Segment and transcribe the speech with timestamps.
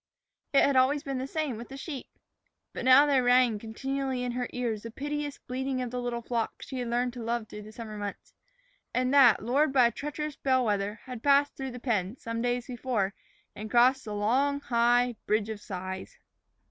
[0.51, 2.07] It had always been the same with the sheep.
[2.73, 6.63] But now there rang continually in her ears the piteous bleating of the little flock
[6.63, 8.33] she had learned to love through the summer months,
[8.95, 12.65] and that, lured by a treacherous bell wether, had passed through the pen, some days
[12.65, 13.13] before,
[13.55, 16.17] and crossed the long, high Bridge of Sighs.